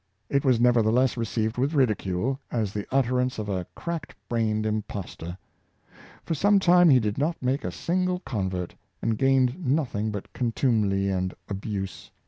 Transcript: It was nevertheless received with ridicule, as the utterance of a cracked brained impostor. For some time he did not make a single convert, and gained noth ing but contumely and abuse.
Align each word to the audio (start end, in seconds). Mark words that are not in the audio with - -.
It 0.29 0.43
was 0.43 0.59
nevertheless 0.59 1.15
received 1.15 1.59
with 1.59 1.75
ridicule, 1.75 2.39
as 2.49 2.73
the 2.73 2.87
utterance 2.89 3.37
of 3.37 3.47
a 3.49 3.67
cracked 3.75 4.15
brained 4.27 4.65
impostor. 4.65 5.37
For 6.23 6.33
some 6.33 6.57
time 6.57 6.89
he 6.89 6.99
did 6.99 7.19
not 7.19 7.39
make 7.39 7.63
a 7.63 7.69
single 7.71 8.17
convert, 8.21 8.73
and 9.03 9.15
gained 9.15 9.63
noth 9.63 9.93
ing 9.93 10.09
but 10.09 10.33
contumely 10.33 11.11
and 11.11 11.35
abuse. 11.47 12.09